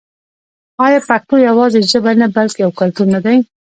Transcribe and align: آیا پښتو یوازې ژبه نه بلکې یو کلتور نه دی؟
آیا 0.85 0.99
پښتو 1.09 1.35
یوازې 1.47 1.79
ژبه 1.91 2.11
نه 2.21 2.27
بلکې 2.35 2.59
یو 2.65 2.71
کلتور 2.79 3.07
نه 3.15 3.19
دی؟ 3.25 3.37